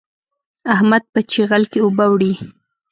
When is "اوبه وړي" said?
1.85-2.33